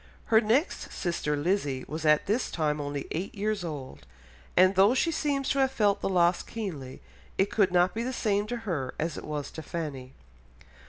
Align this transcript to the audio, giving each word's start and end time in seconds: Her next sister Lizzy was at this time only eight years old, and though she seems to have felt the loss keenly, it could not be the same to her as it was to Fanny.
Her 0.33 0.41
next 0.41 0.91
sister 0.91 1.37
Lizzy 1.37 1.85
was 1.87 2.07
at 2.07 2.25
this 2.25 2.49
time 2.49 2.81
only 2.81 3.05
eight 3.11 3.35
years 3.35 3.63
old, 3.63 4.07
and 4.57 4.73
though 4.73 4.95
she 4.95 5.11
seems 5.11 5.47
to 5.49 5.59
have 5.59 5.69
felt 5.71 6.01
the 6.01 6.09
loss 6.09 6.41
keenly, 6.41 7.01
it 7.37 7.51
could 7.51 7.71
not 7.71 7.93
be 7.93 8.01
the 8.01 8.11
same 8.11 8.47
to 8.47 8.57
her 8.65 8.95
as 8.97 9.15
it 9.15 9.23
was 9.23 9.51
to 9.51 9.61
Fanny. 9.61 10.13